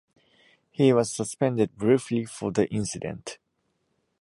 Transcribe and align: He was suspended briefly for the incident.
He 0.71 0.91
was 0.93 1.11
suspended 1.11 1.77
briefly 1.77 2.25
for 2.25 2.51
the 2.51 2.67
incident. 2.73 3.37